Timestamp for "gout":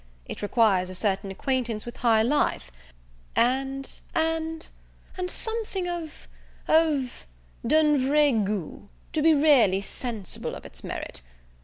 8.31-8.89